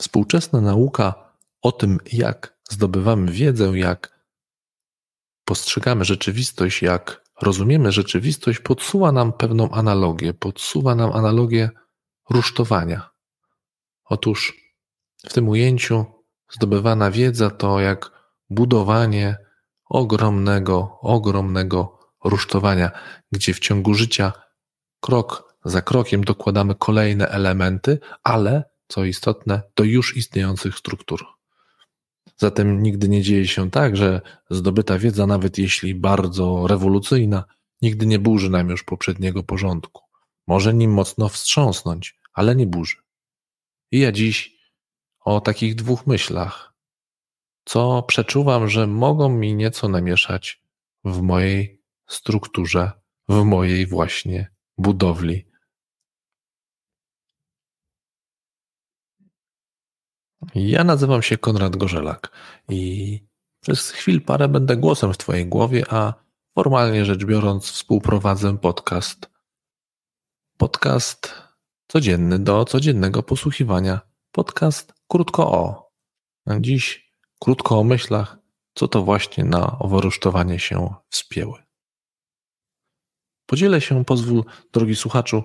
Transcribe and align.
Współczesna 0.00 0.60
nauka 0.60 1.34
o 1.62 1.72
tym, 1.72 1.98
jak 2.12 2.58
zdobywamy 2.70 3.32
wiedzę, 3.32 3.78
jak 3.78 4.20
postrzegamy 5.44 6.04
rzeczywistość, 6.04 6.82
jak 6.82 7.24
rozumiemy 7.42 7.92
rzeczywistość, 7.92 8.58
podsuwa 8.58 9.12
nam 9.12 9.32
pewną 9.32 9.70
analogię, 9.70 10.34
podsuwa 10.34 10.94
nam 10.94 11.12
analogię 11.12 11.70
rusztowania. 12.30 13.10
Otóż 14.04 14.54
w 15.28 15.32
tym 15.32 15.48
ujęciu 15.48 16.04
zdobywana 16.50 17.10
wiedza 17.10 17.50
to 17.50 17.80
jak 17.80 18.10
budowanie 18.50 19.36
ogromnego, 19.84 20.98
ogromnego 21.00 21.98
rusztowania, 22.24 22.90
gdzie 23.32 23.54
w 23.54 23.58
ciągu 23.58 23.94
życia 23.94 24.32
krok 25.00 25.54
za 25.64 25.82
krokiem 25.82 26.24
dokładamy 26.24 26.74
kolejne 26.74 27.28
elementy, 27.28 27.98
ale 28.24 28.70
co 28.90 29.04
istotne, 29.04 29.62
do 29.76 29.84
już 29.84 30.16
istniejących 30.16 30.78
struktur. 30.78 31.24
Zatem 32.36 32.82
nigdy 32.82 33.08
nie 33.08 33.22
dzieje 33.22 33.48
się 33.48 33.70
tak, 33.70 33.96
że 33.96 34.20
zdobyta 34.50 34.98
wiedza, 34.98 35.26
nawet 35.26 35.58
jeśli 35.58 35.94
bardzo 35.94 36.66
rewolucyjna, 36.66 37.44
nigdy 37.82 38.06
nie 38.06 38.18
burzy 38.18 38.50
nam 38.50 38.68
już 38.68 38.84
poprzedniego 38.84 39.42
porządku. 39.42 40.02
Może 40.46 40.74
nim 40.74 40.92
mocno 40.92 41.28
wstrząsnąć, 41.28 42.18
ale 42.32 42.56
nie 42.56 42.66
burzy. 42.66 42.96
I 43.90 43.98
ja 43.98 44.12
dziś 44.12 44.60
o 45.20 45.40
takich 45.40 45.74
dwóch 45.74 46.06
myślach, 46.06 46.74
co 47.64 48.02
przeczuwam, 48.02 48.68
że 48.68 48.86
mogą 48.86 49.28
mi 49.28 49.54
nieco 49.54 49.88
namieszać 49.88 50.62
w 51.04 51.20
mojej 51.20 51.82
strukturze, 52.08 52.92
w 53.28 53.44
mojej 53.44 53.86
właśnie 53.86 54.52
budowli. 54.78 55.49
Ja 60.54 60.84
nazywam 60.84 61.22
się 61.22 61.38
Konrad 61.38 61.76
Gorzelak 61.76 62.30
i 62.68 63.20
przez 63.60 63.90
chwil 63.90 64.22
parę 64.22 64.48
będę 64.48 64.76
głosem 64.76 65.12
w 65.12 65.18
Twojej 65.18 65.46
głowie, 65.46 65.84
a 65.90 66.14
formalnie 66.54 67.04
rzecz 67.04 67.24
biorąc 67.24 67.64
współprowadzę 67.70 68.58
podcast. 68.58 69.30
Podcast 70.56 71.34
codzienny 71.88 72.38
do 72.38 72.64
codziennego 72.64 73.22
posłuchiwania. 73.22 74.00
Podcast 74.32 74.92
krótko 75.08 75.52
o. 75.52 75.90
Dziś 76.60 77.12
krótko 77.38 77.78
o 77.78 77.84
myślach, 77.84 78.38
co 78.74 78.88
to 78.88 79.02
właśnie 79.02 79.44
na 79.44 79.78
owo 79.78 80.00
rusztowanie 80.00 80.58
się 80.58 80.94
wspięły. 81.08 81.62
Podzielę 83.46 83.80
się, 83.80 84.04
pozwól, 84.04 84.44
drogi 84.72 84.96
słuchaczu, 84.96 85.42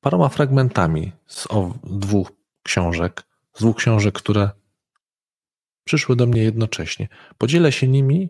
paroma 0.00 0.28
fragmentami 0.28 1.12
z 1.26 1.48
dwóch 1.84 2.32
książek, 2.62 3.31
z 3.54 3.60
dwóch 3.60 3.76
książek, 3.76 4.14
które 4.14 4.50
przyszły 5.84 6.16
do 6.16 6.26
mnie 6.26 6.42
jednocześnie. 6.42 7.08
Podzielę 7.38 7.72
się 7.72 7.88
nimi, 7.88 8.28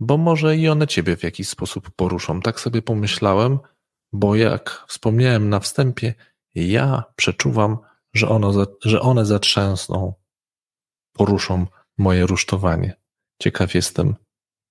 bo 0.00 0.18
może 0.18 0.56
i 0.56 0.68
one 0.68 0.86
Ciebie 0.86 1.16
w 1.16 1.22
jakiś 1.22 1.48
sposób 1.48 1.90
poruszą. 1.90 2.40
Tak 2.40 2.60
sobie 2.60 2.82
pomyślałem, 2.82 3.58
bo 4.12 4.36
jak 4.36 4.84
wspomniałem 4.88 5.48
na 5.48 5.60
wstępie, 5.60 6.14
ja 6.54 7.04
przeczuwam, 7.16 7.78
że 8.14 8.28
one, 8.28 8.64
że 8.84 9.00
one 9.00 9.26
zatrzęsną, 9.26 10.14
poruszą 11.12 11.66
moje 11.98 12.26
rusztowanie. 12.26 12.96
Ciekaw 13.42 13.74
jestem, 13.74 14.14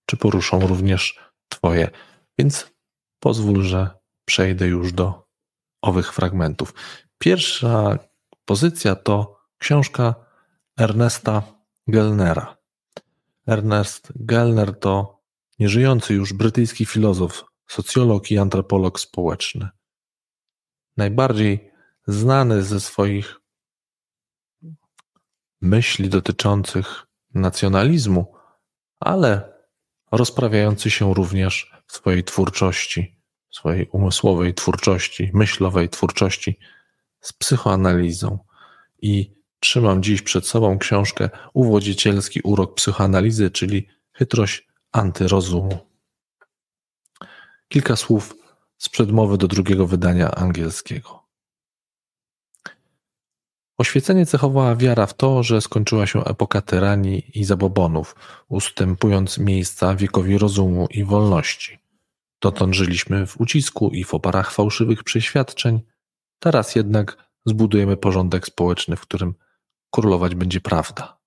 czy 0.06 0.18
poruszą 0.18 0.68
również 0.68 1.20
Twoje. 1.50 1.90
Więc 2.38 2.72
pozwól, 3.20 3.64
że 3.64 3.90
przejdę 4.26 4.68
już 4.68 4.94
do 4.94 5.28
owych 5.82 6.14
fragmentów. 6.14 6.74
Pierwsza 7.18 8.00
pozycja 8.52 8.96
to 8.96 9.40
książka 9.58 10.16
Ernesta 10.80 11.44
Gellnera. 11.88 12.58
Ernest 13.48 14.12
Gellner 14.16 14.80
to 14.80 15.22
nieżyjący 15.60 16.14
już 16.14 16.34
brytyjski 16.34 16.86
filozof, 16.86 17.44
socjolog 17.68 18.32
i 18.32 18.38
antropolog 18.38 19.00
społeczny. 19.00 19.70
Najbardziej 20.98 21.72
znany 22.08 22.64
ze 22.64 22.80
swoich 22.80 23.40
myśli 25.62 26.10
dotyczących 26.10 27.08
nacjonalizmu, 27.34 28.34
ale 29.00 29.54
rozprawiający 30.12 30.90
się 30.92 31.14
również 31.14 31.72
w 31.88 31.94
swojej 31.94 32.24
twórczości, 32.24 33.22
swojej 33.52 33.88
umysłowej 33.92 34.54
twórczości, 34.54 35.32
myślowej 35.34 35.90
twórczości 35.90 36.60
z 37.22 37.34
psychoanalizą. 37.34 38.40
I 39.02 39.34
trzymam 39.60 40.04
dziś 40.04 40.22
przed 40.22 40.48
sobą 40.48 40.78
książkę 40.78 41.30
Uwodzicielski 41.54 42.42
urok 42.42 42.76
psychoanalizy, 42.76 43.52
czyli 43.52 43.88
chytrość 44.12 44.68
antyrozumu. 44.92 45.78
Kilka 47.68 47.96
słów 47.96 48.36
z 48.78 48.90
przedmowy 48.90 49.38
do 49.38 49.48
drugiego 49.48 49.88
wydania 49.88 50.32
angielskiego. 50.32 51.22
Oświecenie 53.78 54.26
cechowała 54.26 54.76
wiara 54.76 55.06
w 55.06 55.14
to, 55.14 55.44
że 55.44 55.62
skończyła 55.62 56.08
się 56.08 56.24
epoka 56.26 56.62
tyranii 56.62 57.40
i 57.40 57.44
zabobonów, 57.44 58.16
ustępując 58.50 59.38
miejsca 59.38 59.96
wiekowi 59.96 60.38
rozumu 60.38 60.88
i 60.90 61.04
wolności. 61.04 61.80
Dotąd 62.42 62.76
żyliśmy 62.76 63.28
w 63.28 63.42
ucisku 63.42 63.90
i 63.90 64.04
w 64.04 64.14
oparach 64.14 64.52
fałszywych 64.52 65.04
przeświadczeń, 65.04 65.82
teraz 66.42 66.76
jednak 66.76 67.32
zbudujemy 67.46 67.98
porządek 67.98 68.46
społeczny, 68.48 68.96
w 68.96 69.02
którym 69.02 69.34
królować 69.92 70.36
będzie 70.36 70.62
prawda. 70.62 71.18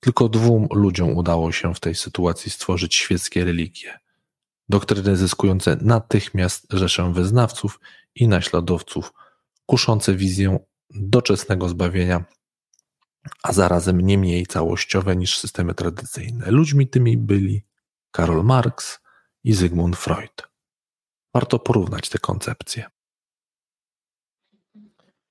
Tylko 0.00 0.28
dwóm 0.28 0.68
ludziom 0.72 1.16
udało 1.16 1.52
się 1.52 1.74
w 1.74 1.80
tej 1.80 1.94
sytuacji 1.94 2.50
stworzyć 2.50 2.94
świeckie 2.94 3.44
religie. 3.44 3.98
Doktryny 4.68 5.16
zyskujące 5.16 5.76
natychmiast 5.80 6.66
rzeszę 6.70 7.12
wyznawców 7.12 7.80
i 8.14 8.28
naśladowców, 8.28 9.12
kuszące 9.66 10.14
wizję 10.14 10.58
doczesnego 10.90 11.68
zbawienia, 11.68 12.24
a 13.42 13.52
zarazem 13.52 14.00
nie 14.00 14.18
mniej 14.18 14.46
całościowe 14.46 15.16
niż 15.16 15.38
systemy 15.38 15.74
tradycyjne. 15.74 16.50
Ludźmi 16.50 16.88
tymi 16.88 17.16
byli 17.16 17.64
Karol 18.10 18.44
Marx 18.44 19.00
i 19.44 19.52
Zygmunt 19.52 19.96
Freud. 19.96 20.42
Warto 21.34 21.58
porównać 21.58 22.08
te 22.08 22.18
koncepcje. 22.18 22.95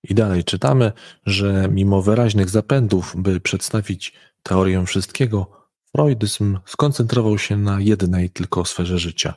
I 0.09 0.15
dalej 0.15 0.43
czytamy, 0.43 0.91
że 1.25 1.67
mimo 1.71 2.01
wyraźnych 2.01 2.49
zapędów, 2.49 3.13
by 3.17 3.39
przedstawić 3.39 4.13
teorię 4.43 4.85
wszystkiego, 4.85 5.67
freudyzm 5.95 6.59
skoncentrował 6.65 7.37
się 7.37 7.57
na 7.57 7.81
jednej 7.81 8.29
tylko 8.29 8.65
sferze 8.65 8.99
życia 8.99 9.33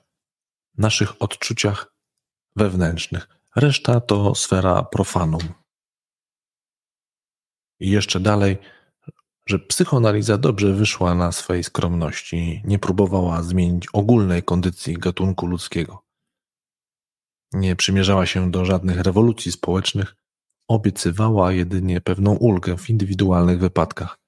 naszych 0.79 1.23
odczuciach 1.23 1.95
wewnętrznych. 2.57 3.29
Reszta 3.57 4.01
to 4.01 4.35
sfera 4.35 4.83
profanum. 4.83 5.41
I 7.81 7.91
jeszcze 7.91 8.21
dalej, 8.21 8.59
że 9.47 9.59
psychoanaliza 9.59 10.39
dobrze 10.39 10.73
wyszła 10.73 11.15
na 11.15 11.33
swojej 11.33 11.65
skromności, 11.65 12.63
nie 12.65 12.79
próbowała 12.79 13.43
zmienić 13.43 13.87
ogólnej 13.93 14.43
kondycji 14.43 14.95
gatunku 14.95 15.47
ludzkiego. 15.47 16.05
Nie 17.53 17.77
przymierzała 17.77 18.27
się 18.27 18.51
do 18.51 18.65
żadnych 18.65 19.01
rewolucji 19.01 19.53
społecznych, 19.53 20.17
obiecywała 20.69 21.53
jedynie 21.53 22.01
pewną 22.01 22.35
ulgę 22.35 22.77
w 22.77 22.91
indywidualnych 22.91 23.59
wypadkach. 23.59 24.19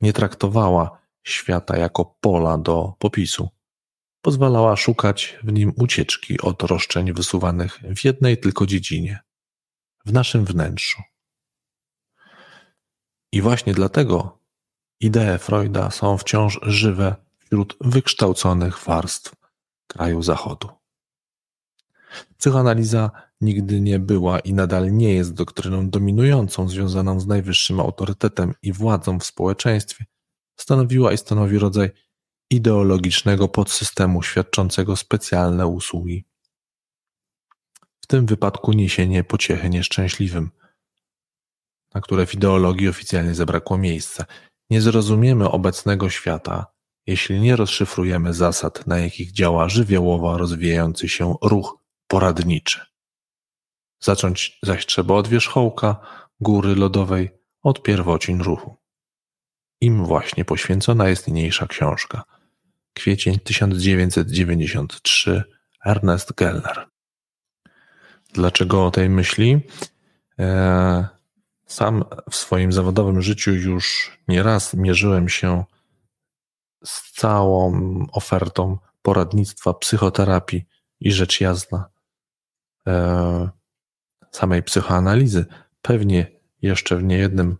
Nie 0.00 0.12
traktowała 0.12 0.98
świata 1.22 1.76
jako 1.76 2.04
pola 2.20 2.58
do 2.58 2.94
popisu. 2.98 3.48
Pozwalała 4.20 4.76
szukać 4.76 5.38
w 5.42 5.52
nim 5.52 5.72
ucieczki 5.76 6.40
od 6.40 6.62
roszczeń 6.62 7.12
wysuwanych 7.12 7.80
w 7.96 8.04
jednej 8.04 8.38
tylko 8.38 8.66
dziedzinie 8.66 9.18
w 10.06 10.12
naszym 10.12 10.44
wnętrzu. 10.44 11.02
I 13.32 13.42
właśnie 13.42 13.74
dlatego 13.74 14.38
idee 15.00 15.38
Freuda 15.38 15.90
są 15.90 16.18
wciąż 16.18 16.60
żywe 16.62 17.16
wśród 17.38 17.76
wykształconych 17.80 18.78
warstw 18.78 19.34
kraju 19.86 20.22
Zachodu. 20.22 20.68
Psychoanaliza 22.38 23.10
nigdy 23.44 23.80
nie 23.80 23.98
była 23.98 24.38
i 24.38 24.54
nadal 24.54 24.92
nie 24.92 25.14
jest 25.14 25.34
doktryną 25.34 25.90
dominującą 25.90 26.68
związaną 26.68 27.20
z 27.20 27.26
najwyższym 27.26 27.80
autorytetem 27.80 28.54
i 28.62 28.72
władzą 28.72 29.18
w 29.18 29.24
społeczeństwie. 29.24 30.04
Stanowiła 30.60 31.12
i 31.12 31.18
stanowi 31.18 31.58
rodzaj 31.58 31.90
ideologicznego 32.50 33.48
podsystemu 33.48 34.22
świadczącego 34.22 34.96
specjalne 34.96 35.66
usługi. 35.66 36.24
W 38.00 38.06
tym 38.06 38.26
wypadku 38.26 38.72
niesienie 38.72 39.24
pociechy 39.24 39.70
nieszczęśliwym– 39.70 40.50
na 41.94 42.00
które 42.00 42.26
w 42.26 42.34
ideologii 42.34 42.88
oficjalnie 42.88 43.34
zabrakło 43.34 43.78
miejsca. 43.78 44.24
Nie 44.70 44.80
zrozumiemy 44.80 45.50
obecnego 45.50 46.10
świata, 46.10 46.66
jeśli 47.06 47.40
nie 47.40 47.56
rozszyfrujemy 47.56 48.34
zasad, 48.34 48.86
na 48.86 48.98
jakich 48.98 49.32
działa 49.32 49.68
żywiołowo 49.68 50.38
rozwijający 50.38 51.08
się 51.08 51.34
ruch 51.42 51.78
poradniczy. 52.06 52.93
Zacząć 54.04 54.58
zaś 54.62 54.86
trzeba 54.86 55.14
od 55.14 55.28
wierzchołka 55.28 55.96
góry 56.40 56.74
lodowej, 56.74 57.30
od 57.62 57.82
pierwocin 57.82 58.40
ruchu. 58.40 58.76
Im 59.80 60.04
właśnie 60.04 60.44
poświęcona 60.44 61.08
jest 61.08 61.28
niniejsza 61.28 61.66
książka. 61.66 62.24
Kwiecień 62.94 63.38
1993 63.38 65.44
Ernest 65.84 66.34
Gellner. 66.34 66.86
Dlaczego 68.32 68.86
o 68.86 68.90
tej 68.90 69.10
myśli? 69.10 69.60
E, 70.38 71.08
sam 71.66 72.04
w 72.30 72.36
swoim 72.36 72.72
zawodowym 72.72 73.22
życiu 73.22 73.54
już 73.54 74.12
nieraz 74.28 74.74
mierzyłem 74.74 75.28
się 75.28 75.64
z 76.84 77.12
całą 77.12 77.72
ofertą 78.12 78.78
poradnictwa, 79.02 79.74
psychoterapii 79.74 80.64
i 81.00 81.12
rzecz 81.12 81.40
jasna 81.40 81.88
e, 82.86 83.63
samej 84.36 84.62
psychoanalizy. 84.62 85.46
Pewnie 85.82 86.26
jeszcze 86.62 86.96
w 86.96 87.02
niejednym 87.02 87.56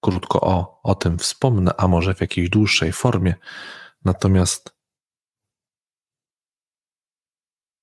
krótko 0.00 0.40
o, 0.40 0.80
o 0.82 0.94
tym 0.94 1.18
wspomnę, 1.18 1.72
a 1.76 1.88
może 1.88 2.14
w 2.14 2.20
jakiejś 2.20 2.50
dłuższej 2.50 2.92
formie. 2.92 3.34
Natomiast 4.04 4.76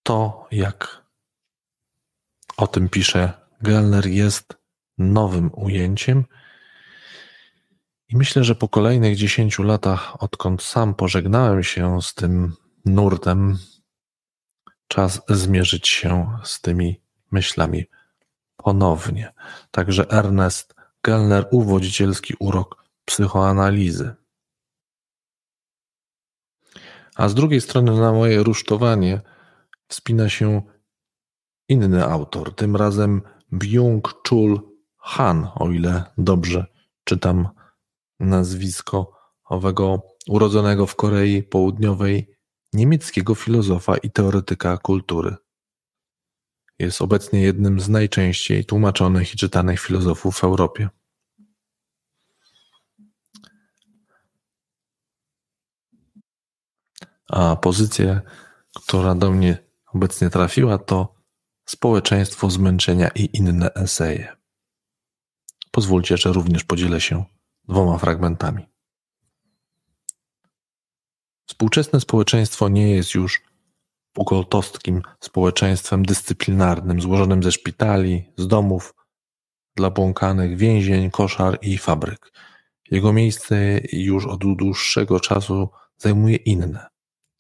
to, 0.04 0.48
jak 0.52 1.06
o 2.58 2.68
tym 2.68 2.90
pisze 2.90 3.34
Gellner, 3.62 4.08
jest 4.08 4.58
nowym 4.98 5.52
ujęciem. 5.54 6.26
I 8.10 8.18
myślę, 8.18 8.44
że 8.44 8.56
po 8.56 8.68
kolejnych 8.68 9.16
dziesięciu 9.16 9.64
latach, 9.64 10.24
odkąd 10.24 10.64
sam 10.64 10.96
pożegnałem 10.96 11.64
się 11.64 12.02
z 12.02 12.14
tym 12.14 12.54
nurtem, 12.86 13.58
czas 14.88 15.22
zmierzyć 15.30 15.88
się 15.88 16.38
z 16.44 16.62
tymi 16.62 17.02
myślami 17.32 17.86
ponownie. 18.58 19.34
Także 19.72 20.10
Ernest 20.10 20.76
Gellner, 21.04 21.48
uwodzicielski 21.52 22.34
urok 22.40 22.86
psychoanalizy. 23.06 24.16
A 27.16 27.30
z 27.30 27.34
drugiej 27.34 27.62
strony 27.62 28.00
na 28.00 28.12
moje 28.12 28.44
rusztowanie 28.44 29.22
wspina 29.88 30.30
się 30.30 30.62
inny 31.70 32.06
autor, 32.06 32.56
tym 32.56 32.76
razem 32.76 33.22
Byung-Chul 33.52 34.60
Han, 34.98 35.48
o 35.56 35.72
ile 35.72 36.04
dobrze 36.18 36.66
czytam 37.04 37.50
nazwisko 38.20 39.12
owego 39.44 40.02
urodzonego 40.28 40.86
w 40.86 40.96
Korei 40.96 41.44
Południowej 41.44 42.36
niemieckiego 42.74 43.36
filozofa 43.36 43.98
i 43.98 44.12
teoretyka 44.12 44.78
kultury. 44.78 45.36
Jest 46.80 47.02
obecnie 47.02 47.42
jednym 47.42 47.80
z 47.80 47.90
najczęściej 47.90 48.66
tłumaczonych 48.66 49.34
i 49.34 49.38
czytanych 49.38 49.80
filozofów 49.80 50.38
w 50.38 50.44
Europie. 50.44 50.90
A 57.28 57.56
pozycja, 57.56 58.22
która 58.76 59.16
do 59.16 59.32
mnie 59.32 59.58
obecnie 59.94 60.30
trafiła, 60.30 60.78
to 60.78 61.16
Społeczeństwo 61.66 62.50
zmęczenia 62.50 63.08
i 63.16 63.30
inne 63.38 63.74
eseje. 63.74 64.36
Pozwólcie, 65.72 66.18
że 66.18 66.34
również 66.34 66.64
podzielę 66.64 67.02
się 67.02 67.26
dwoma 67.68 67.98
fragmentami. 67.98 68.66
Współczesne 71.46 72.00
społeczeństwo 72.00 72.70
nie 72.70 72.92
jest 72.92 73.14
już 73.14 73.42
pugoltowskim 74.16 75.02
społeczeństwem 75.20 76.06
dyscyplinarnym, 76.06 77.02
złożonym 77.02 77.44
ze 77.44 77.52
szpitali, 77.52 78.32
z 78.38 78.48
domów 78.48 78.94
dla 79.76 79.90
błąkanych, 79.90 80.58
więzień, 80.58 81.12
koszar 81.12 81.58
i 81.62 81.78
fabryk. 81.78 82.32
Jego 82.92 83.14
miejsce 83.14 83.80
już 83.94 84.26
od 84.26 84.40
dłuższego 84.40 85.20
czasu 85.20 85.70
zajmuje 85.98 86.36
inne. 86.36 86.86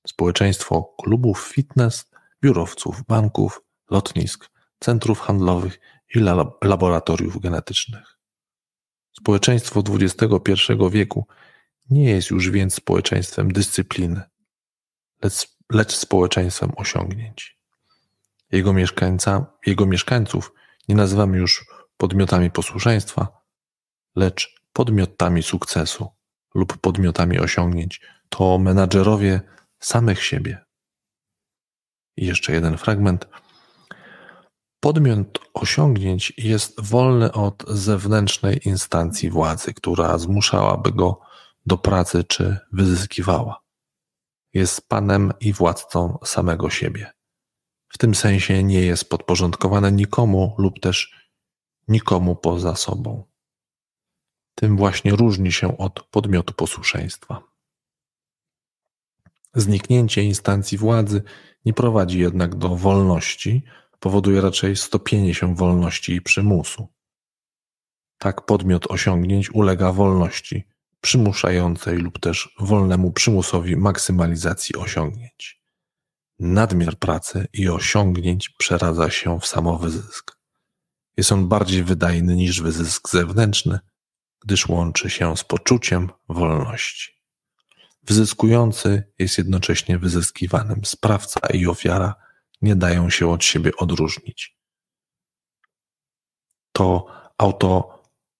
Społeczeństwo 0.07 0.95
klubów 1.01 1.51
fitness, 1.54 2.06
biurowców, 2.44 3.04
banków, 3.07 3.62
lotnisk, 3.89 4.50
centrów 4.80 5.19
handlowych 5.19 5.80
i 6.16 6.19
laboratoriów 6.63 7.39
genetycznych. 7.42 8.18
Społeczeństwo 9.12 9.83
XXI 9.89 10.74
wieku 10.92 11.28
nie 11.89 12.10
jest 12.10 12.30
już 12.30 12.50
więc 12.50 12.75
społeczeństwem 12.75 13.51
dyscypliny, 13.51 14.21
lecz, 15.24 15.55
lecz 15.71 15.95
społeczeństwem 15.95 16.71
osiągnięć. 16.75 17.59
Jego, 18.51 18.73
mieszkańca, 18.73 19.45
jego 19.65 19.85
mieszkańców 19.85 20.53
nie 20.88 20.95
nazywamy 20.95 21.38
już 21.38 21.65
podmiotami 21.97 22.51
posłuszeństwa, 22.51 23.27
lecz 24.15 24.56
podmiotami 24.73 25.44
sukcesu 25.44 26.07
lub 26.56 26.77
podmiotami 26.77 27.39
osiągnięć. 27.39 28.01
To 28.29 28.57
menadżerowie 28.57 29.41
samych 29.79 30.23
siebie. 30.23 30.65
I 32.18 32.25
jeszcze 32.25 32.53
jeden 32.53 32.77
fragment. 32.77 33.27
Podmiot 34.79 35.39
osiągnięć 35.53 36.33
jest 36.38 36.81
wolny 36.81 37.31
od 37.31 37.63
zewnętrznej 37.68 38.59
instancji 38.65 39.29
władzy, 39.29 39.73
która 39.73 40.18
zmuszałaby 40.18 40.91
go 40.91 41.19
do 41.65 41.77
pracy 41.77 42.23
czy 42.23 42.57
wyzyskiwała. 42.71 43.64
Jest 44.56 44.90
panem 44.90 45.34
i 45.40 45.54
władcą 45.54 46.18
samego 46.24 46.69
siebie. 46.69 47.12
W 47.90 47.98
tym 47.98 48.16
sensie 48.16 48.63
nie 48.63 48.81
jest 48.81 49.10
podporządkowane 49.10 49.92
nikomu 49.92 50.56
lub 50.57 50.80
też 50.80 51.16
nikomu 51.88 52.36
poza 52.36 52.75
sobą. 52.75 53.24
Tym 54.56 54.78
właśnie 54.78 55.12
różni 55.12 55.52
się 55.52 55.78
od 55.78 56.04
podmiotu 56.04 56.54
posłuszeństwa. 56.54 57.44
Zniknięcie 59.54 60.24
instancji 60.24 60.78
władzy 60.78 61.24
nie 61.66 61.74
prowadzi 61.74 62.19
jednak 62.19 62.56
do 62.56 62.69
wolności, 62.75 63.63
powoduje 64.00 64.42
raczej 64.42 64.75
stopienie 64.75 65.34
się 65.34 65.56
wolności 65.56 66.13
i 66.13 66.22
przymusu. 66.22 66.88
Tak 68.18 68.46
podmiot 68.46 68.92
osiągnięć 68.92 69.52
ulega 69.52 69.92
wolności 69.92 70.75
przymuszającej 71.06 71.98
lub 71.98 72.19
też 72.19 72.56
wolnemu 72.60 73.12
przymusowi 73.12 73.78
maksymalizacji 73.78 74.75
osiągnięć. 74.75 75.62
Nadmiar 76.40 76.96
pracy 77.00 77.48
i 77.54 77.69
osiągnięć 77.69 78.50
przeradza 78.50 79.10
się 79.10 79.40
w 79.40 79.46
samowyzysk. 79.46 80.38
Jest 81.18 81.31
on 81.31 81.48
bardziej 81.48 81.84
wydajny 81.84 82.35
niż 82.35 82.62
wyzysk 82.62 83.09
zewnętrzny, 83.09 83.80
gdyż 84.42 84.68
łączy 84.68 85.09
się 85.09 85.38
z 85.38 85.44
poczuciem 85.44 86.09
wolności. 86.30 87.12
Wyzyskujący 88.04 89.14
jest 89.19 89.38
jednocześnie 89.38 89.97
wyzyskiwanym. 89.97 90.85
Sprawca 90.85 91.40
i 91.54 91.68
ofiara 91.68 92.16
nie 92.62 92.76
dają 92.76 93.09
się 93.09 93.31
od 93.31 93.44
siebie 93.44 93.71
odróżnić. 93.78 94.57
To 96.71 97.06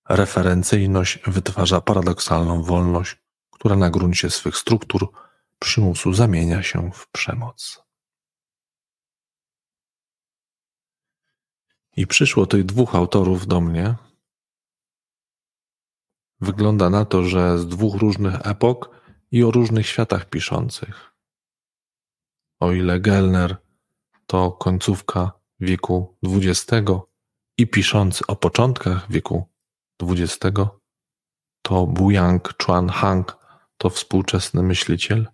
autoreferencyjność 0.06 1.20
wytwarza 1.28 1.82
paradoksalną 1.82 2.64
wolność, 2.64 3.18
która 3.52 3.76
na 3.76 3.90
gruncie 3.90 4.30
swych 4.30 4.58
struktur 4.58 5.12
przymusu 5.60 6.14
zamienia 6.14 6.64
się 6.64 6.92
w 6.92 7.08
przemoc. 7.08 7.84
I 11.98 12.08
przyszło 12.08 12.46
tych 12.46 12.66
dwóch 12.66 12.96
autorów 12.96 13.48
do 13.48 13.62
mnie. 13.62 13.96
Wygląda 16.42 16.90
na 16.90 17.06
to, 17.06 17.24
że 17.24 17.60
z 17.60 17.68
dwóch 17.68 17.96
różnych 17.96 18.48
epok 18.48 19.02
i 19.32 19.44
o 19.44 19.52
różnych 19.52 19.88
światach 19.88 20.30
piszących. 20.30 21.12
O 22.60 22.72
ile 22.72 23.00
Gellner 23.00 23.58
to 24.28 24.52
końcówka 24.52 25.32
wieku 25.60 26.18
XX 26.24 26.92
i 27.58 27.68
piszący 27.68 28.28
o 28.28 28.36
początkach 28.36 29.12
wieku 29.12 29.55
XX, 30.04 30.40
to 31.62 31.88
Buyang 31.88 32.54
Chuan 32.58 32.90
Hang 32.90 33.38
to 33.78 33.90
współczesny 33.90 34.64
myśliciel, 34.64 35.28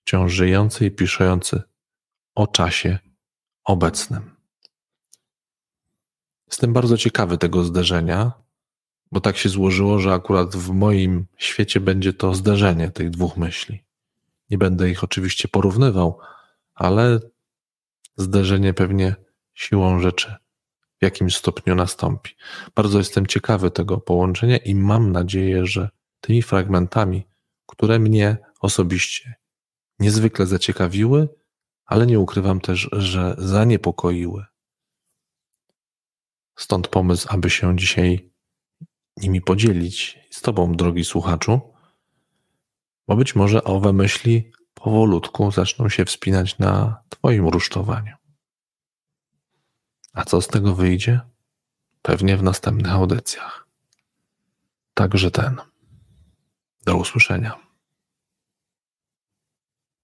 wciąż 0.00 0.32
żyjący 0.32 0.86
i 0.86 0.90
piszący 0.90 1.62
o 2.34 2.46
czasie 2.46 2.98
obecnym. 3.64 4.36
Jestem 6.46 6.72
bardzo 6.72 6.96
ciekawy 6.96 7.38
tego 7.38 7.64
zderzenia, 7.64 8.32
bo 9.12 9.20
tak 9.20 9.36
się 9.36 9.48
złożyło, 9.48 9.98
że 9.98 10.12
akurat 10.12 10.56
w 10.56 10.70
moim 10.70 11.26
świecie 11.36 11.80
będzie 11.80 12.12
to 12.12 12.34
zderzenie 12.34 12.90
tych 12.90 13.10
dwóch 13.10 13.36
myśli. 13.36 13.84
Nie 14.50 14.58
będę 14.58 14.90
ich 14.90 15.04
oczywiście 15.04 15.48
porównywał, 15.48 16.18
ale 16.74 17.20
zderzenie 18.16 18.74
pewnie 18.74 19.14
siłą 19.54 20.00
rzeczy 20.00 20.34
w 21.00 21.04
jakimś 21.04 21.36
stopniu 21.36 21.74
nastąpi. 21.74 22.30
Bardzo 22.74 22.98
jestem 22.98 23.26
ciekawy 23.26 23.70
tego 23.70 23.98
połączenia 23.98 24.56
i 24.56 24.74
mam 24.74 25.12
nadzieję, 25.12 25.66
że 25.66 25.88
tymi 26.20 26.42
fragmentami, 26.42 27.26
które 27.66 27.98
mnie 27.98 28.36
osobiście 28.60 29.34
niezwykle 29.98 30.46
zaciekawiły, 30.46 31.28
ale 31.84 32.06
nie 32.06 32.20
ukrywam 32.20 32.60
też, 32.60 32.88
że 32.92 33.34
zaniepokoiły, 33.38 34.44
Stąd 36.60 36.88
pomysł, 36.88 37.28
aby 37.30 37.50
się 37.50 37.76
dzisiaj 37.76 38.30
nimi 39.16 39.40
podzielić 39.40 40.18
z 40.30 40.42
Tobą, 40.42 40.72
drogi 40.72 41.04
słuchaczu, 41.04 41.60
bo 43.08 43.16
być 43.16 43.34
może 43.34 43.64
owe 43.64 43.92
myśli 43.92 44.52
powolutku 44.74 45.50
zaczną 45.50 45.88
się 45.88 46.04
wspinać 46.04 46.58
na 46.58 47.02
Twoim 47.08 47.48
rusztowaniu. 47.48 48.19
A 50.12 50.24
co 50.24 50.40
z 50.40 50.48
tego 50.48 50.74
wyjdzie? 50.74 51.20
Pewnie 52.02 52.36
w 52.36 52.42
następnych 52.42 52.92
audycjach. 52.92 53.66
Także 54.94 55.30
ten. 55.30 55.56
Do 56.84 56.96
usłyszenia. 56.96 57.69